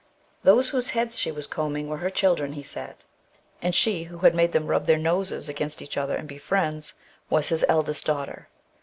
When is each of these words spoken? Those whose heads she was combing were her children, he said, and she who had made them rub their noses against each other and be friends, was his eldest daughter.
Those 0.43 0.69
whose 0.69 0.89
heads 0.97 1.19
she 1.19 1.31
was 1.31 1.45
combing 1.45 1.87
were 1.87 1.97
her 1.97 2.09
children, 2.09 2.53
he 2.53 2.63
said, 2.63 2.95
and 3.61 3.75
she 3.75 4.05
who 4.05 4.17
had 4.17 4.33
made 4.33 4.51
them 4.51 4.65
rub 4.65 4.87
their 4.87 4.97
noses 4.97 5.47
against 5.47 5.79
each 5.79 5.95
other 5.95 6.15
and 6.15 6.27
be 6.27 6.39
friends, 6.39 6.95
was 7.29 7.49
his 7.49 7.63
eldest 7.69 8.03
daughter. 8.07 8.47